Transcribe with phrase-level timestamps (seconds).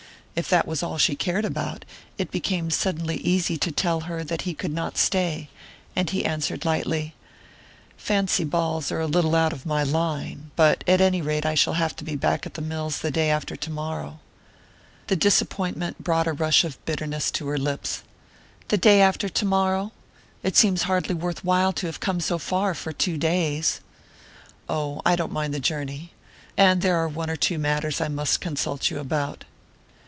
[0.33, 1.83] If that was all she cared about,
[2.17, 5.49] it became suddenly easy to tell her that he could not stay,
[5.93, 7.13] and he answered lightly:
[7.97, 11.73] "Fancy balls are a little out of my line; but at any rate I shall
[11.73, 14.19] have to be back at the mills the day after tomorrow."
[15.07, 18.01] The disappointment brought a rush of bitterness to her lips.
[18.69, 19.91] "The day after tomorrow?
[20.43, 23.81] It seems hardly worth while to have come so far for two days!"
[24.69, 26.13] "Oh, I don't mind the journey
[26.57, 29.43] and there are one or two matters I must consult you about."